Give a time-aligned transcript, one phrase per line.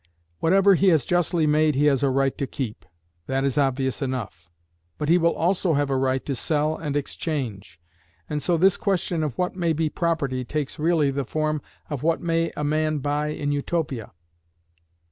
[0.39, 2.85] Whatever he has justly made he has a right to keep,
[3.27, 4.49] that is obvious enough;
[4.97, 7.79] but he will also have a right to sell and exchange,
[8.27, 12.19] and so this question of what may be property takes really the form of what
[12.19, 14.11] may a man buy in Utopia?